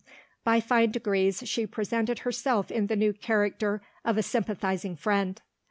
[0.43, 5.39] By fine degrees, she presented herself in the new character of a sympathising friend.